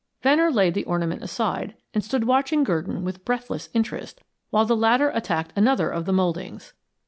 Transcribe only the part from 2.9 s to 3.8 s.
with breathless